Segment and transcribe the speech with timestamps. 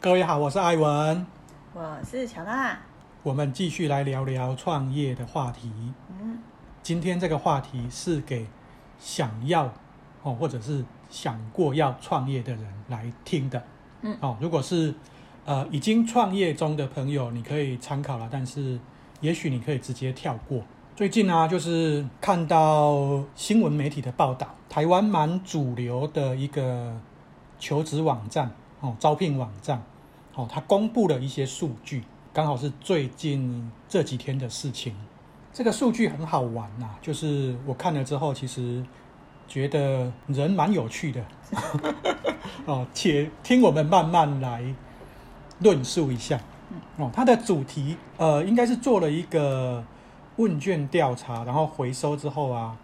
[0.00, 1.26] 各位好，我是艾文，
[1.72, 2.76] 我是乔娜。
[3.22, 5.70] 我们继续来聊聊创业的话题。
[6.20, 6.38] 嗯，
[6.82, 8.48] 今天这个话题是给
[8.98, 9.72] 想要
[10.24, 13.62] 哦，或者是想过要创业的人来听的。
[14.02, 14.92] 嗯，哦，如果是
[15.44, 18.80] 呃已经创业中的朋友，你可以参考了，但是
[19.20, 20.64] 也许你可以直接跳过。
[20.96, 27.00] 最近呢、啊，就是看到新闻媒体的报道，台湾蛮主流的一个
[27.60, 29.80] 求职网站哦，招聘网站
[30.34, 32.02] 哦，它公布了一些数据，
[32.32, 34.92] 刚好是最近这几天的事情。
[35.52, 38.84] 这个数据很好玩呐、啊，就是我看了之后，其实
[39.46, 41.24] 觉得人蛮有趣的
[42.66, 44.74] 哦，且听我们慢慢来
[45.60, 46.40] 论述一下
[46.96, 47.08] 哦。
[47.14, 49.84] 它的主题呃，应该是做了一个。
[50.36, 52.76] 问卷调查，然后回收之后啊，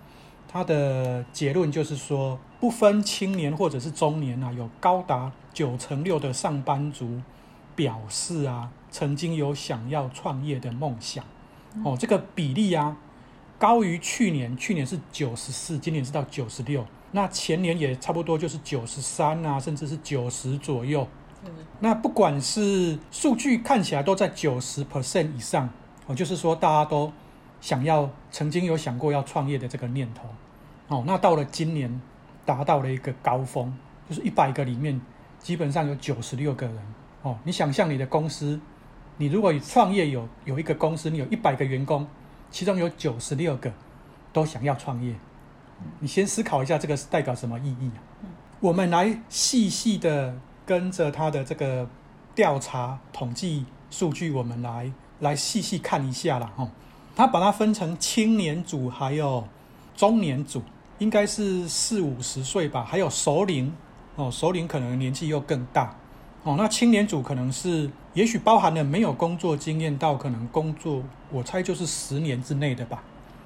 [0.53, 7.23] 他的结论就是说，不分青年或者是中年啊，有高达九成六的上班族
[7.77, 11.25] 表示啊，曾经有想要创业的梦想。
[11.85, 12.97] 哦，这个比例啊，
[13.61, 21.07] 高于去年，去年是九十四，今年是到九十六，那前年也差不多就是九十三啊，甚至是九十左右。
[21.45, 21.53] 嗯。
[21.79, 25.71] 那不管是数据看起来都在九十 percent 以上，
[26.09, 27.13] 哦，就是说大家都。
[27.61, 30.29] 想要曾经有想过要创业的这个念头，
[30.89, 32.01] 哦，那到了今年
[32.45, 33.73] 达到了一个高峰，
[34.09, 34.99] 就是一百个里面
[35.39, 36.79] 基本上有九十六个人，
[37.23, 38.59] 哦，你想象你的公司，
[39.19, 42.07] 你如果创业有有一个公司，你有一百个员工，
[42.51, 43.71] 其中有九十六个
[44.33, 45.15] 都想要创业，
[45.99, 48.01] 你先思考一下这个是代表什么意义啊？
[48.61, 51.87] 我们来细细的跟着他的这个
[52.35, 56.51] 调查统计数据，我们来来细细看一下啦。
[56.57, 56.71] 哦。
[57.17, 59.47] 他把它分成青年组，还有
[59.97, 60.63] 中年组，
[60.99, 63.73] 应该是四五十岁吧，还有熟龄
[64.17, 65.97] 哦，熟龄可能年纪又更大
[66.45, 66.57] 哦。
[66.57, 73.03] 那青年组可能是，也许包含了没有工作经验到可能工作，我猜就是十年之内的吧。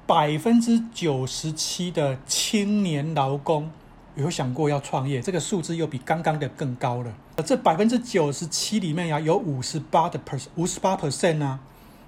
[0.07, 3.69] 百分之九十七的青年劳工
[4.15, 7.11] 有想过要创业，这个数字又比刚刚的更高了。
[7.43, 11.59] 这百分之九十七里面呀，有五十八的 pers 五十八 percent 啊。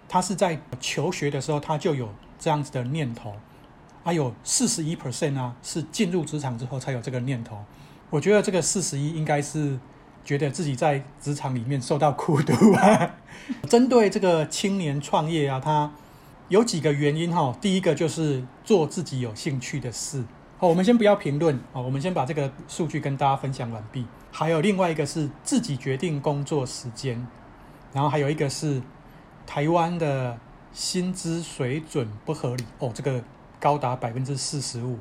[0.10, 2.10] 他是在求学的时候，他就有
[2.40, 3.34] 这样子的念头，
[4.04, 7.64] 还有四十一 percent 啊，是进入职场之后才有这个念头。
[8.10, 9.78] 我觉得这个四十一应该是
[10.24, 13.16] 觉得自己在职场里面受到苦毒啊。
[13.70, 15.92] 针对这个青年创业啊，他
[16.48, 17.54] 有几个原因哈。
[17.60, 20.24] 第一个就是做自己有兴趣的事。
[20.58, 24.06] 好，我们先不要评论哦，我们先把这个数据跟大家分享完毕。
[24.32, 27.28] 还有另外一个是自己决定工作时间，
[27.92, 28.82] 然后还有一个是。
[29.48, 30.38] 台湾的
[30.72, 32.64] 薪资水准不合理。
[32.78, 33.24] 哦，这个
[33.60, 35.00] 高达百分之四十五，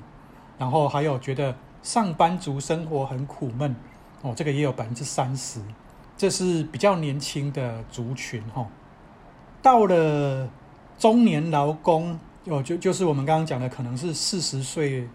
[0.57, 3.77] 然后还有觉得上班族生活很苦闷。
[4.23, 5.61] 哦，这个也有百分之三十，
[6.17, 8.67] 这是比较年轻的族群哈、
[9.61, 10.49] 到了
[10.99, 15.07] 中年劳工哦，就就是我们刚刚讲的，可能是四十岁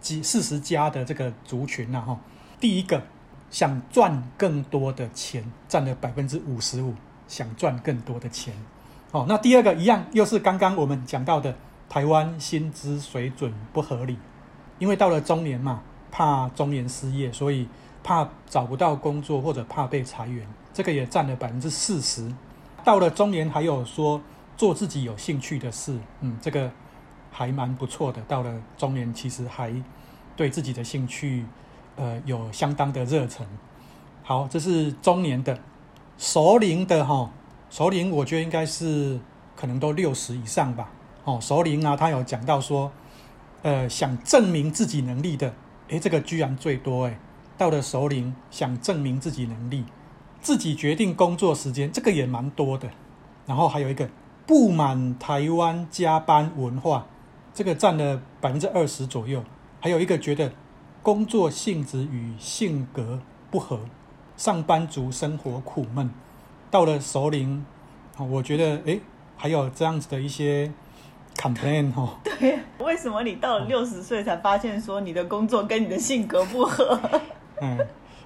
[0.00, 2.18] 几四十加的这个族群呐、哈、
[2.58, 3.02] 第一个
[3.50, 6.94] 想赚更多的钱，占了百分之五十五，
[7.28, 8.54] 想赚更多的钱。
[9.12, 11.54] 哦，那第二个一样，又是刚刚我们讲到的
[11.88, 14.18] 台湾薪资水准不合理，
[14.78, 17.68] 因为到了中年嘛，怕中年失业，所以
[18.02, 22.30] 怕找不到工作或者怕被裁员，这个也占了百分之四十。
[22.84, 24.20] 到了中年，还有说
[24.56, 26.70] 做自己有兴趣的事，嗯，这个
[27.30, 28.20] 还蛮不错的。
[28.22, 29.72] 到了中年，其实还
[30.34, 31.46] 对自己的兴趣，
[31.94, 33.46] 呃，有相当的热忱。
[34.22, 35.58] 好，这是中年的，
[36.18, 37.30] 熟龄的哈。
[37.68, 39.18] 首领，我觉得应该是
[39.54, 40.90] 可能都六十以上吧。
[41.24, 42.90] 哦，首领啊，他有讲到说，
[43.62, 45.52] 呃，想证明自己能力的，
[45.88, 47.18] 诶，这个居然最多诶。
[47.58, 49.84] 到了首领，想证明自己能力，
[50.40, 52.88] 自己决定工作时间，这个也蛮多的。
[53.46, 54.08] 然后还有一个
[54.46, 57.06] 不满台湾加班文化，
[57.52, 59.42] 这个占了百分之二十左右。
[59.80, 60.52] 还有一个觉得
[61.02, 63.20] 工作性质与性格
[63.50, 63.80] 不合，
[64.36, 66.10] 上班族生活苦闷。
[66.70, 67.64] 到了熟龄，
[68.18, 68.98] 我觉得哎，
[69.36, 70.70] 还有这样子的一些
[71.36, 72.18] complain 哦。
[72.24, 76.98] 对，为什么你到了六十岁才发现说你的工作跟你的性格不合？
[77.62, 77.78] 嗯，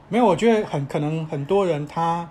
[0.09, 2.29] 没有，我觉得很可能很多人他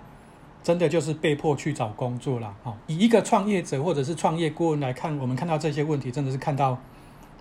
[0.62, 2.54] 真的就是被迫去找工作了。
[2.62, 6.78] 哈，以一个创业者或者是创业顾问来看，我们看到这些问题，真的是看到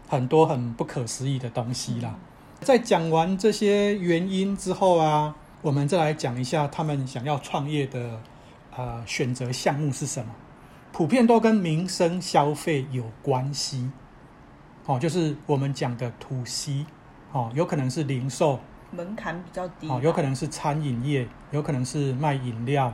[0.07, 2.15] 很多很不可思议的东西啦。
[2.62, 8.19] 在讲完这些原因之后啊，我们再来讲一下他们想要创业的。
[8.80, 10.31] 呃，选择项目是什么？
[10.94, 13.92] 普遍都跟民生消费有关系，
[14.86, 16.86] 哦，就是我们讲的 to C，
[17.34, 18.58] 哦，有可能是零售，
[18.92, 22.94] 门槛比较低哦，有可能是餐饮业，有可能是卖饮料，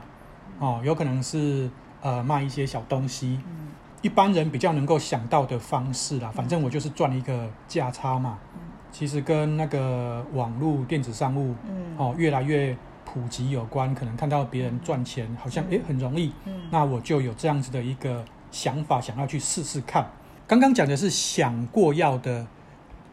[0.58, 3.38] 哦，有可能是呃卖一些小东西。
[3.46, 3.68] 嗯，
[4.02, 8.40] 一般人比较能够想到的方式啦，反正我就是赚一个价差嘛。
[8.54, 8.60] 嗯，
[8.90, 20.10] 其实跟那个网络电子商务，嗯，哦，越来越普及有关，可能看到别人赚钱好像诶很容易，嗯，那我就有这样子的一个想法，想要去试试看。
[20.46, 22.46] 刚刚讲的是想过要的，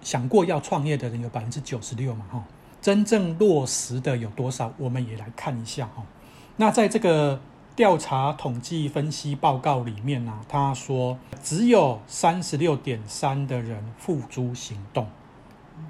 [0.02, 2.44] 想过要创业的人有百分之九十六嘛，哈。
[2.82, 4.74] 真正落实的有多少？
[4.78, 6.04] 我们也来看一下哈。
[6.58, 7.40] 那在这个
[7.78, 15.08] 调查统计分析报告里面呢，他说只有三十六点三的人付诸行动，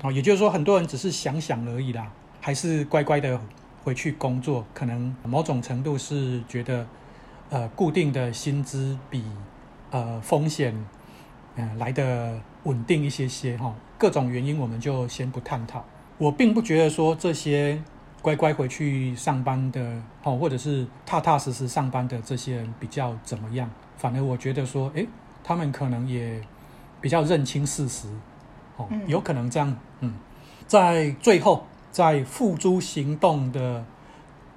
[0.04, 3.42] 哦，也就是说很多人只是想想而已啦，还是乖乖的
[3.84, 4.66] 回去工作。
[4.74, 6.88] 可能某种程度是觉得，
[7.50, 9.24] 呃，固定的薪资比
[9.92, 10.74] 呃风险
[11.56, 13.74] 嗯来的稳定一些些哈。
[13.98, 15.84] 各种原因我们就先不探讨。
[16.18, 17.82] 我并不觉得说这些
[18.22, 23.70] 乖乖回去上班的，哦，或者是踏踏实实上班的这些人比较怎么样？
[23.98, 25.08] 反而我觉得说，诶，
[25.44, 26.42] 他们可能也
[27.02, 28.08] 比较认清事实，
[28.78, 29.76] 哦，有可能这样。
[30.00, 30.14] 嗯，
[30.68, 33.86] 在最后，在付诸行动的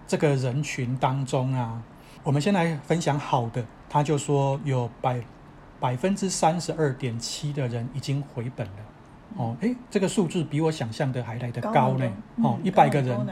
[0.06, 1.82] 这个人群当中啊，
[2.24, 3.62] 我们先来分享好的。
[3.90, 5.20] 他就说有百
[5.78, 8.72] 百分之三十二点七的人已经回本了。
[9.36, 12.10] 哦，诶，这个数字比我想象的还来得高呢。
[12.42, 13.26] 哦，一百个人，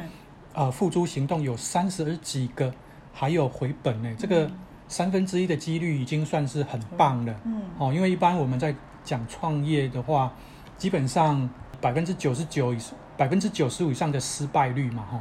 [0.52, 2.70] 呃，付诸行动有三十几个，
[3.10, 4.14] 还有回本呢。
[4.18, 4.50] 这个
[4.86, 7.34] 三分之一的几率已经算是很棒了。
[7.44, 10.30] 嗯，哦，因为一般我们在讲创业的话，
[10.76, 11.48] 基本上
[11.80, 15.20] 百分之九十九以上，百分之九十五以上的失败率嘛，哈。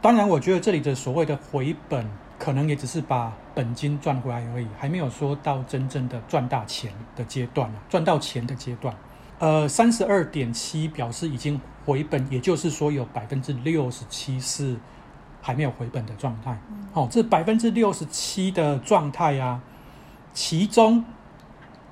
[0.00, 2.06] 当然，我觉得这里的所谓的回本，
[2.38, 8.94] 可能也只是把本金赚回来而已，还没有说到真正的赚大钱的阶段啊，赚到钱的阶段。
[9.38, 14.76] 呃，三十二点七表示已经回本，也就是说有百分之六十七是
[15.40, 16.58] 还没有回本的状态。
[16.70, 19.60] 嗯、哦，这百分之六十七的状态啊，
[20.32, 21.04] 其中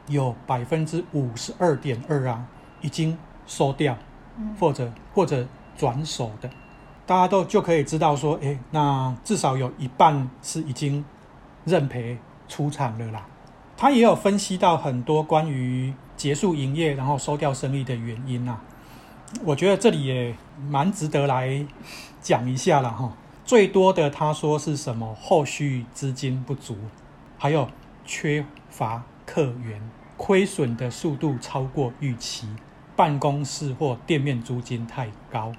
[0.07, 2.47] 有百分之五十二点二啊
[2.81, 3.99] 已经收掉，嗯、
[4.59, 5.47] 或者或者
[5.77, 6.49] 转手的，
[7.07, 11.05] 大家都就可以知道说，诶，那至少有一半是已经
[11.65, 12.19] 认赔
[12.49, 13.27] 出场了啦。
[13.77, 15.93] 他也有分析到很多关于。
[16.15, 18.61] 结束营业，然后收掉生意的原因啊，
[19.43, 20.33] 我觉得这里也
[20.69, 21.67] 蛮值得来
[22.21, 23.13] 讲一下了哈。
[23.45, 25.17] 最多的他说是什么？
[25.21, 26.77] 后续资金不足，
[27.39, 27.69] 还有
[28.05, 29.83] 缺乏客源，
[30.17, 32.47] 亏损的速度超过预期，
[32.97, 35.53] 办公室或店面租金太高，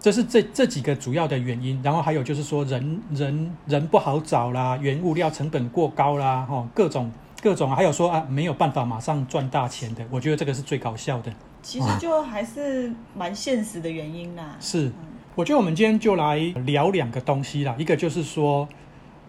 [0.00, 1.80] 这是这这几个主要的原因。
[1.82, 7.10] 然后还有就是说人人人不好找啦，原物料成本过高啦，哈，各种。
[7.42, 11.30] 各种还有说啊，没有办法马上赚大钱的，我觉得这个是最搞笑的。
[11.60, 14.56] 其实就还是蛮现实的原因啦。
[14.58, 14.90] 是，
[15.34, 18.66] 我觉得我们今天就来聊两个东西啦，一个就是说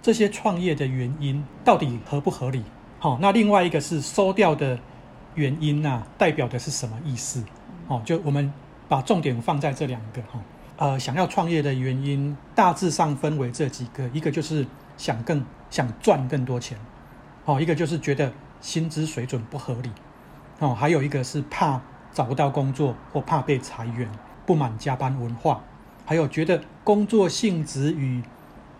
[0.01, 2.63] 这些创业的原因到底合不合理？
[2.99, 4.79] 好，那另外一个是收掉的
[5.35, 7.43] 原因呐，代表的是什么意思？
[7.87, 8.51] 哦，就我们
[8.89, 10.39] 把重点放在这两个哈。
[10.77, 14.65] 呃，想要创业的原因大致上分为这几个，一个就是
[14.97, 16.77] 想更想赚更多钱。
[17.45, 19.91] 哦，一个就是觉得薪资水准不合理，
[20.59, 21.79] 哦，还有一个是怕
[22.12, 24.10] 找不到工作或怕被裁员，
[24.45, 25.62] 不满加班文化，
[26.05, 28.24] 还有觉得工作性质与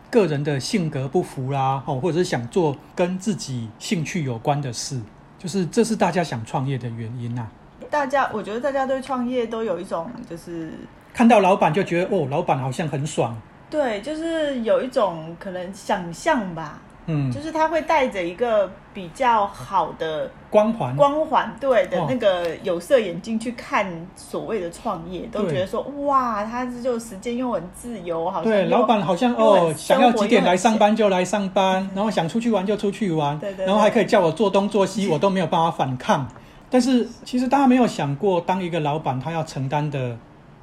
[0.10, 5.00] 个人的性格不符啦，哦，或者是想做跟自己兴趣有关的事，
[5.38, 7.52] 就是这是大家想创业的原因呐、啊。
[7.90, 10.72] 大家，我觉得大家对创业都有一种就是
[11.14, 13.36] 看到老板就觉得哦，老板好像很爽，
[13.70, 16.80] 对，就是有一种可能想象吧。
[17.08, 23.86] 嗯，就是他会带着一个比较好的光环，光环对的那个有色眼镜去看
[24.16, 36.28] 所谓的创业，都觉得说哇，他这就时间又很自由，好像对老板好像哦，想要几点来上班就来上班， 然后想出去玩就出去玩，对对，然后还可以叫我做东做西， 我都没有办法反抗。
[36.70, 40.18] 但是其实大家没有想过，当一个老板他要承担的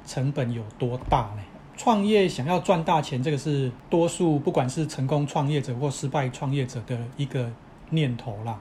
[0.05, 1.41] 成本有多大呢？
[1.75, 7.51] 创业想要赚大钱，这个是多数不管是成功创业者或失败创业者的一个
[7.89, 8.59] 念头啦。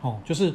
[0.00, 0.54] 哦，就是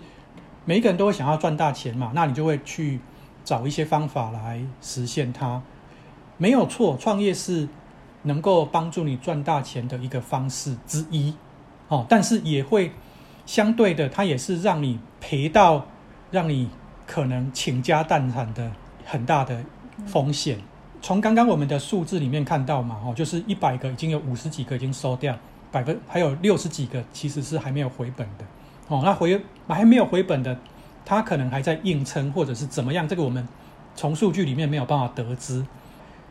[0.66, 3.00] 每一个人都会想要赚大钱嘛，那你就会去
[3.44, 5.62] 找一些方法来实现它。
[6.38, 7.68] 没有错，创业是
[8.24, 11.34] 能够帮助你赚大钱的一个方式之一。
[11.88, 12.92] 哦，但是也会
[13.46, 15.88] 相对的，它也是让你赔到
[16.30, 16.70] 让你
[17.08, 18.72] 可能倾家荡产的
[19.06, 19.64] 很大的
[20.06, 20.60] 风险。
[21.02, 25.38] 从刚刚我们的数字里面看到嘛，哦，就是一百个已经有五十几个已经收掉，
[25.72, 28.46] 百分还有六十几个其实是还没有回本的，
[28.88, 30.58] 哦，那回还没有回本的，
[31.06, 33.48] 他可能还在硬撑或者是怎么样，这个我们
[33.96, 35.66] 从数据里面没有办法得知。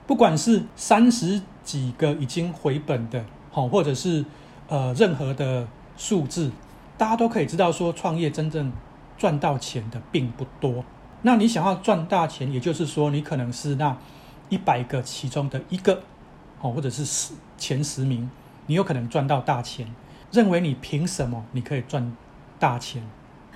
[0.07, 4.25] 不管是三十几个已经回本的，好，或者是
[4.69, 6.51] 呃任何的数字，
[6.97, 8.73] 大家都可以知道说，创业真正
[9.19, 10.85] 赚到钱的并不多。
[11.23, 13.97] 那你想要赚大钱，也就是说，你可能是那
[14.49, 16.03] 一百个其中的一个，
[16.61, 18.31] 哦，或者是十前十名，
[18.67, 19.87] 你有可能赚到大钱。
[20.33, 22.15] 认为你凭什么你可以赚
[22.59, 23.03] 大钱？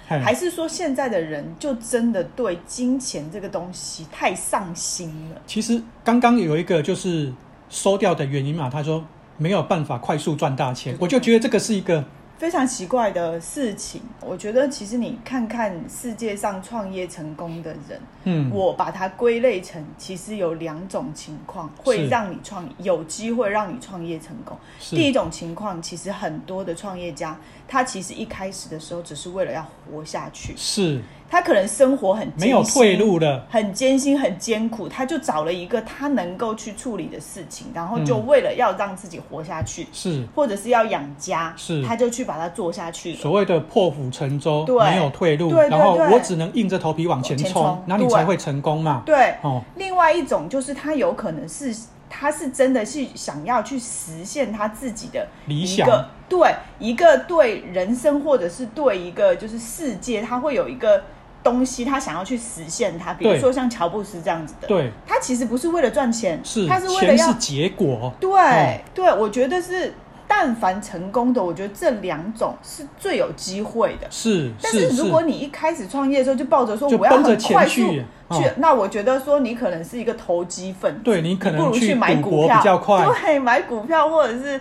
[0.07, 5.41] 还是说现在的人就真的对金钱这个东西太上心了？
[5.47, 7.33] 其实刚刚有一个就是
[7.69, 9.05] 收掉的原因嘛，他说
[9.37, 12.05] 没有办法快速赚大钱，我就觉得这个是一个。
[12.41, 24.57] 非常奇怪的事情，我觉得其实你看看世界上创业成功的人，嗯，我把它归类成其实有两种情况会让你创有机会让你创业成功。
[24.79, 31.03] 第一种情况，其实很多的创业家，他其实一开始的时候只是为了要活下去，是。
[31.31, 43.15] 他可能生活很，没有退路的，很艰辛，很艰苦，他就找了一个他能够去处理的事情，然后就为了要让自己活下去，是、嗯，或者是要养家，是，他就去把它做下去。
[43.15, 49.05] 所谓的破釜沉舟，对，没有退路，对对对，然后我只能硬着头皮往前冲，那你才会成功嘛。
[49.07, 51.73] 对，哦，另外一种就是他有可能是，
[52.09, 55.89] 他是真的是想要去实现他自己的理想，
[56.29, 61.01] 对，一个对人生或者是对一个就是世界，他会有一个。
[61.43, 69.95] 东西他想要去实现它，比如说像乔布斯这样子的，对，他其实不是为了赚钱，是，他是为了要是结果，对、嗯、对，我觉得是，
[70.29, 74.51] 但凡成功的，我觉得这两种是最有机会的，是。
[74.63, 84.61] 但是如果你一开始创业的时候就抱着说我要很快速去，去，那我觉得说你可能是一个投机分子，对，你可能不如去买股票比较快，对，买股票或者是。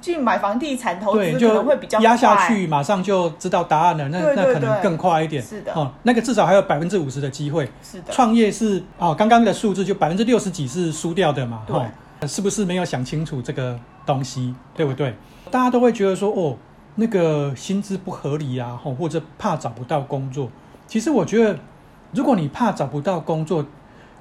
[0.00, 4.08] 去买房地产投资可能会比较压下去，马上就知道答案了。
[4.08, 5.42] 那那可能更快一点。
[5.42, 7.68] 是的，哦，那个至少还有百分之五十的机会。
[7.82, 11.62] 是的，创业是哦，刚刚的数字就百分之六十几是输掉的嘛？
[11.66, 14.54] 对，是不是没有想清楚这个东西？
[14.74, 15.14] 对不对？
[15.50, 16.56] 大家都会觉得说，哦，
[16.96, 20.50] 那个薪资不合理啊，或者怕找不到工作。
[20.86, 21.58] 其实我觉得，
[22.12, 23.64] 如果你怕找不到工作，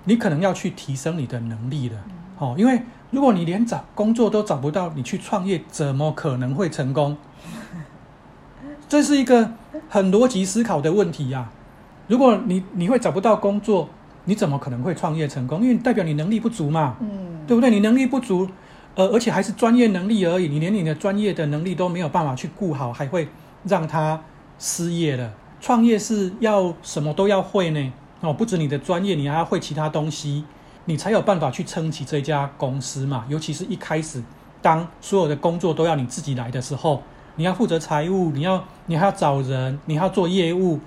[0.03, 1.97] 你可能要去提升你的能力了。
[2.37, 2.81] 哦，因为。
[3.15, 7.15] 如果你连找工作都找不到，你去创业怎么可能会成功？
[8.89, 9.51] 这是一个
[9.87, 11.51] 很逻辑思考的问题呀、啊。
[12.09, 13.87] 如果你你会找不到工作，
[14.25, 15.61] 你怎么可能会创业成功？
[15.61, 17.69] 因为代表你能力不足嘛，嗯，对不对？
[17.69, 18.49] 你能力不足，
[18.95, 23.29] 呃，而且还是专业能力而已，你连你的专业的能力都没有办法去顾好，还会
[23.63, 24.21] 让他
[24.59, 25.31] 失业了。
[25.61, 27.93] 创业是要什么都要会呢？
[28.19, 30.43] 哦，不止你的专业，你还要会其他东西。
[30.85, 34.23] 你才有办法去撑起这家公司嘛，尤其是一开始，
[34.61, 37.01] 当所有的工作都要你自己来的时候，
[37.35, 40.79] 你要负责财务，你要你还要找人，你还要做业务。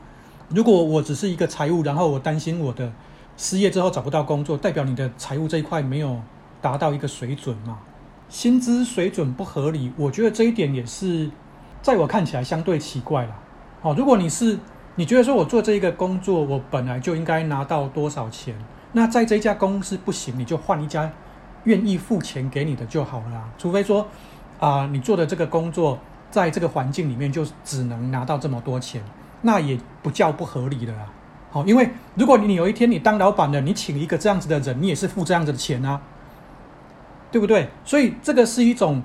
[0.50, 2.92] 如果我只是一个财务，然后我担心我的
[3.36, 6.20] 失业之后找不到工作，代表你的财务这一块没有
[6.62, 7.80] 达到一个水准嘛，
[8.28, 11.30] 薪资水准不合理，我觉得这一点也是
[11.82, 13.34] 在我看起来相对奇怪了。
[13.82, 14.58] 哦，如果你是
[14.94, 18.54] 你觉得说我做这一个工作，我本来就应该拿到多少钱？
[18.92, 21.10] 那在这家公司不行，你就换一家
[21.64, 23.44] 愿意付钱给你的就好了啦。
[23.58, 24.02] 除非说
[24.58, 25.98] 啊、呃，你做的这个工作
[26.30, 29.02] 在这个环境里面就只能拿到这么多钱，
[29.42, 31.06] 那也不叫不合理的啦。
[31.50, 36.00] 好，因为如果你有一天你当老板了，你请一个这样子的人，你也是付这样子的钱啊，
[37.30, 37.68] 对不对？
[37.84, 39.02] 所以这个是一种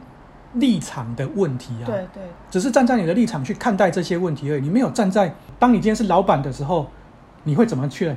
[0.53, 1.85] 立场的问题啊。
[1.85, 4.61] 对对，只是站在你的立场去看待这些问题而已。
[4.61, 6.89] 你没有站在当你今天是老板的时候，
[7.43, 8.15] 你会怎么去？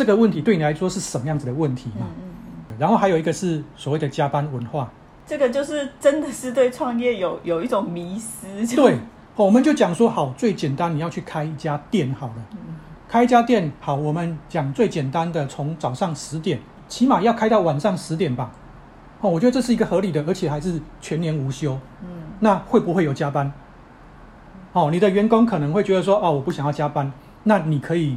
[0.00, 2.06] 这个问题对你来说是什么样子的问题嘛？
[2.08, 2.30] 嗯嗯
[2.70, 2.76] 嗯。
[2.78, 4.90] 然后还有一个是所谓的加班文化，
[5.26, 8.66] 这个就是真的是对创业有有一种迷失。
[8.74, 8.96] 对，
[9.36, 12.34] 我们就讲说好，最简单，你要去开一家店好了。
[12.52, 12.58] 嗯。
[13.10, 18.50] 开一家店好，我们讲最简单的，从早上十点，起码要开到晚上十点吧。
[19.20, 21.78] 哦，我觉得这是一个合理的，而且还是全年无休。
[22.00, 22.08] 嗯。
[22.38, 23.52] 那会不会有加班？
[24.72, 28.16] 哦，你的员工可能会觉得说，哦，我不想要加班，那你可以。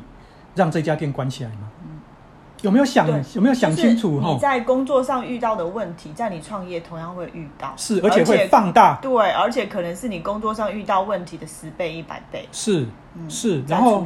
[0.55, 1.71] 让这家店关起来吗？
[1.81, 1.99] 嗯，
[2.61, 4.21] 有没有想有没有想清楚？
[4.21, 8.99] 你在工作上遇到的问题，在你创业同样会遇到，是而且会放大。
[9.01, 12.47] 对，而且可能是你工作上遇到问题的十倍、一百倍。
[12.51, 12.85] 是，
[13.27, 14.03] 是，然后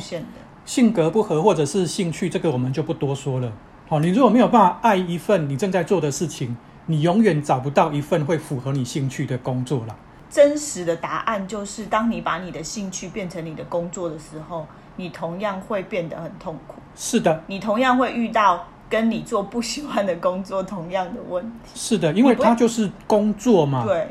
[0.65, 3.51] 性格不合或者是兴趣，这个我们就不多说了。
[3.87, 9.95] 好，你如果没有办法爱一份你正在做的事情，你永远找不到一份会符合你兴趣的工作了。
[10.29, 14.65] 真实的答案就是，当你把你的兴趣变成你的工作的时候。
[14.99, 16.73] 你同样会变得很痛苦。
[16.95, 21.69] 是的，你同样会遇到跟你做不喜欢的工作同样的问题。
[21.75, 23.85] 是的，因为它就是工作嘛。
[23.85, 24.07] 对，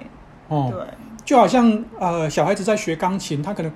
[0.46, 0.86] 哦，对，
[1.24, 3.72] 就好像呃，小孩子在学钢琴，他可能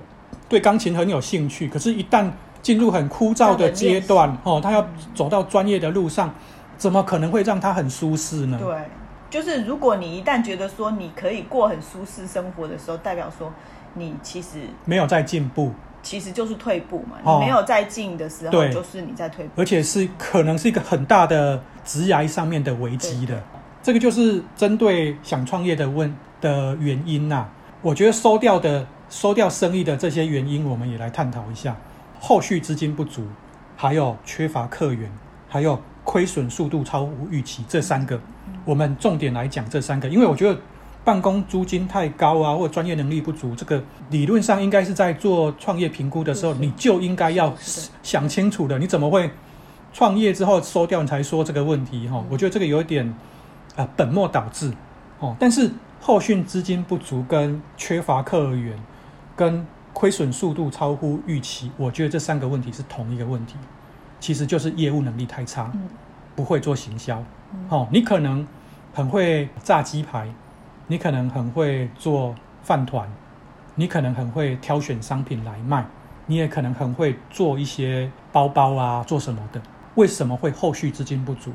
[0.47, 2.31] 对钢琴很有兴趣，可是，一旦
[2.61, 6.33] 进入很枯燥的阶段，哦，他要走到专业的路上，
[6.77, 8.57] 怎么可能会让他很舒适呢？
[8.57, 8.73] 对，
[9.31, 13.51] 就是如果你一旦觉得说你可以过很舒适生活的时候，代表说
[13.93, 15.71] 你其实没有在进步，
[16.03, 17.17] 其实就是退步嘛。
[17.23, 23.41] 哦、你没有在进的时候，对就是你在退步，而且是可能是一个很大的职涯上面的危机的。
[23.81, 27.49] 这个就是针对想创业的问的原因呐、啊。
[27.81, 31.75] 我觉得收掉的收掉生意的这些原因，我们也来探讨一下。
[32.19, 33.25] 后续资金不足，
[33.77, 35.09] 还有缺乏客源，
[35.47, 38.19] 还有亏损速度超乎预期，这三个，
[38.65, 40.07] 我们重点来讲这三个。
[40.09, 40.59] 因为我觉得
[41.03, 47.53] 办公租金太高啊，或专业能力不足，这个理论上应该是在做创业评估的时候，你就应该要
[48.03, 48.77] 想清楚的。
[48.79, 49.29] 你怎么会
[49.93, 52.07] 创业之后收掉你才说这个问题？
[52.07, 53.13] 哈，我觉得这个有点。
[53.77, 54.69] 啊，本末倒置
[55.19, 55.33] 哦！
[55.39, 58.77] 但是后续资金不足、跟缺乏客源、
[59.33, 63.55] 跟亏损速度超乎预期，我觉得这三个问题是同一个问题，
[64.19, 65.71] 其实就是业务能力太差，
[66.35, 67.23] 不会做行销。
[67.69, 68.47] 哦，你可能
[68.93, 70.27] 很会炸鸡排，
[70.87, 73.09] 你可能很会做饭团，
[73.75, 75.85] 你可能很会挑选商品来卖，
[76.27, 79.61] 你也可能很会做一些包包啊，做什么的？
[79.95, 81.51] 为什么会后续资金不足？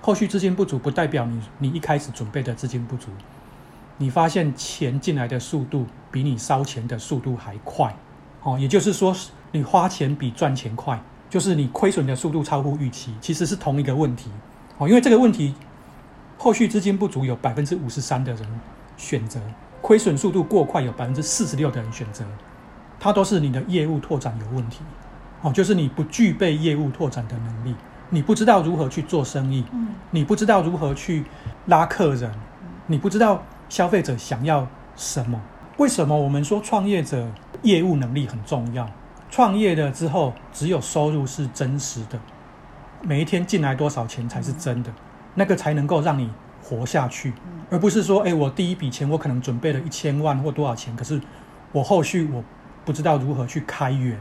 [0.00, 3.10] 后续资金不足不代表你你一开始准备的资金不足，
[3.96, 7.94] 你发现钱进来的速度比你烧钱的速度还快，
[8.42, 9.16] 哦，也就是说
[9.50, 11.02] 你花钱比赚钱快，
[11.34, 14.30] 就是你亏损的速度超乎预期，其实是同一个问题，
[14.78, 15.52] 哦，因为这个问题
[16.38, 18.46] 后续资金不足有百分之五十三的人
[18.96, 19.40] 选择，
[19.82, 22.24] 亏损速度过快有百分之四十六的人选择，
[23.00, 24.82] 它都是你的业务拓展有问题，
[25.42, 27.74] 哦，就是你不具备业务拓展的能力。
[28.10, 31.24] 你不知道如何去做生意，嗯，你不知道如何去
[31.66, 32.30] 拉客人，
[32.86, 34.64] 你不知道消费者想要
[34.94, 35.42] 什么。
[35.78, 37.28] 为什么我们说创业者
[37.62, 38.88] 业务能力很重要？
[39.34, 42.16] 创业了之后，只有收入是真实的，
[43.02, 44.92] 每一天进来多少钱才是真的，
[45.34, 46.30] 那个才能够让你
[46.62, 47.32] 活下去，
[47.68, 51.20] 而不是说，哎，我第一笔钱我可能准备了一千万或多少钱，可是
[51.72, 52.44] 我后续我
[52.84, 54.16] 不知道如何去开源。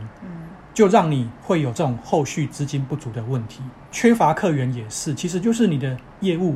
[0.73, 6.56] 就让你会有这种后续资金不足的问题，缺乏客源也是，其实就是你的业务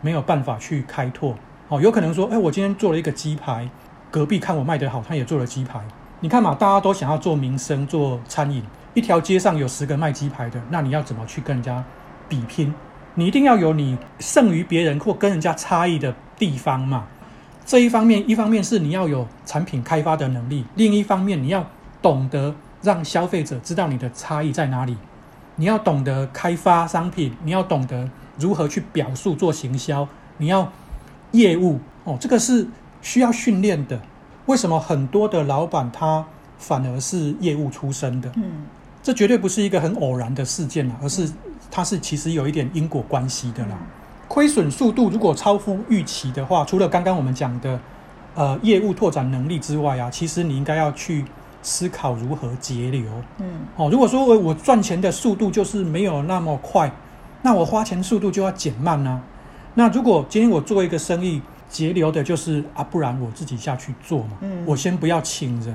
[0.00, 1.36] 没有办法去开拓。
[1.68, 3.68] 哦，有可能说，哎，我今天做了一个鸡排，
[4.10, 5.86] 隔壁看我卖得好，他也做了鸡排。
[6.22, 8.62] 你看嘛，大家都想要做民生、做餐饮，
[8.94, 11.84] 一条街上有十个卖鸡排的，那你要怎么去跟人家
[12.28, 12.72] 比拼？
[13.16, 17.08] 你一定要有你胜于别人或跟人家差异的地方嘛。
[17.66, 21.66] 这一方面，一方面是你要有产品开发的能力，另一方面你要
[22.00, 22.54] 懂得。
[22.82, 24.96] 让消费者知道你的差异在哪里，
[25.54, 30.08] 你要懂得开发商品，你要懂得如何去表述做行销，
[30.38, 30.72] 你要
[31.30, 32.66] 业务哦，这个是
[33.00, 34.00] 需要训练的。
[34.46, 36.24] 为什么很多的老板他
[36.58, 38.30] 反而是业务出身的？
[38.36, 38.64] 嗯，
[39.02, 41.30] 这绝对不是一个很偶然的事件啦，而是
[41.70, 43.78] 它是其实有一点因果关系的啦。
[44.28, 47.78] 亏损速度如果超乎预期的话，除了刚刚我们讲的
[48.34, 51.24] 呃业务拓展能力之外啊，其实你应该要去。
[51.64, 53.04] 思考如何节流。
[53.38, 56.90] 嗯，哦，如果说我我赚钱的速度就是没有那么快，
[57.42, 59.22] 那我花钱速度就要减慢呢？
[59.74, 61.40] 那如果今天我做一个生意，
[61.72, 64.36] 节流的就是啊，不然我自己下去做嘛。
[64.42, 65.74] 嗯，我先不要请人，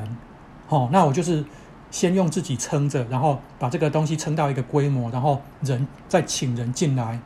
[0.70, 1.44] 哦，那我就是
[1.90, 7.20] 先用自己撑着，然后把这个东西撑到一个规模，然后人再请人进来。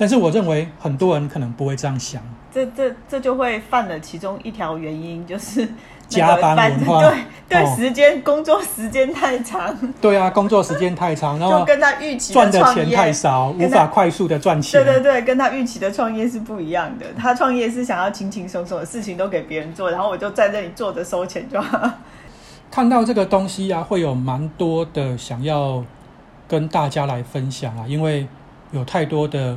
[0.00, 2.22] 但是我认为很多人可能不会这样想。
[2.50, 5.68] 这这这就会犯了其中一条原因，就是。
[6.08, 9.78] 加班文化，对对，哦、时间工作时间太长。
[10.00, 14.82] 对啊，工作时间太长，然后 就跟他预期赚的钱太少，无法快速的赚钱。
[14.82, 17.06] 对对对，跟他预期的创业是不一样的。
[17.16, 21.88] 他创业是想要轻轻松松的事情都给别人做，然后我就在这里坐着收钱就好。
[22.72, 25.84] 看到这个东西啊，会有蛮多的想要
[26.48, 28.26] 跟大家来分享啊，因为
[28.72, 29.56] 有太多的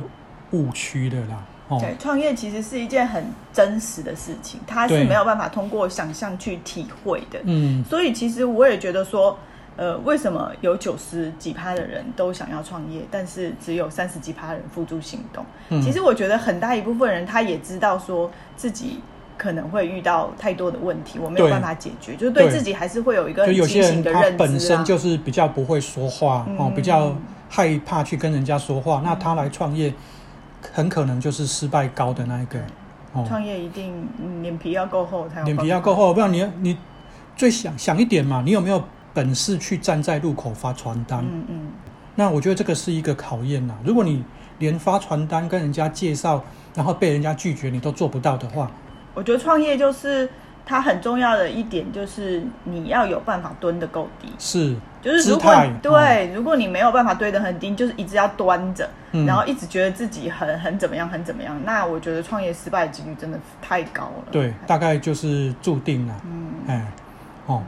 [0.54, 1.44] 误区的啦。
[1.80, 7.40] 对，创业其实是一件很真实的事情，它是没有办法通过想象去体会的。
[7.44, 9.36] 嗯，所以其实我也觉得说，
[9.76, 15.44] 呃，为什么有九十几趴的人都想要创业，但是只有三十几趴的人付诸行动？
[15.70, 19.00] 嗯，其实我觉得很大一部分人他也知道说自己
[19.38, 24.30] 可能会遇到太多的问题，我没有办法解决，就是对自己还是会有一个很清醒的认知啊。
[24.30, 27.16] 他本身就是比较不会说话哦，比较
[27.48, 29.92] 害怕去跟人家说话，嗯，那他来创业。
[30.72, 32.58] 很可能就是失败高的那一个。
[33.12, 34.08] 哦，创业一定
[34.42, 35.46] 脸皮要够厚才有。
[35.46, 36.78] 脸皮要够厚，不然你你
[37.36, 41.24] 最想想一点嘛，你有没有本事去站在路口发传单？
[41.24, 41.72] 嗯嗯。
[42.16, 43.74] 那我觉得这个是一个考验呐。
[43.84, 44.24] 如果你
[44.58, 46.42] 连发传单跟人家介绍，
[46.74, 48.70] 然后被人家拒绝，你都做不到的话，
[49.14, 50.28] 我觉得创业就是
[50.66, 64.24] 它很重要的一点就是你要有办法蹲得够低，是，就是如果对，如果你没有办法蹲得很低，就是一直要端着，嗯、然后一直觉得自己很很怎么样，很怎么样，那我觉得创业失败的几率真的太高了。
[64.32, 66.14] 对，大概就是注定了。
[66.24, 66.86] 嗯，哎，
[67.46, 67.62] 哦，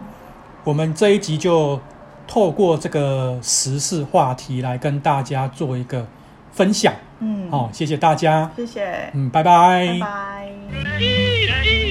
[0.64, 1.78] 我们这一集就
[2.26, 6.06] 透过这个时事话题来跟大家做一个
[6.50, 6.94] 分享。
[7.20, 11.85] 嗯，好、哦，谢谢大家，谢谢，嗯，拜拜，拜拜。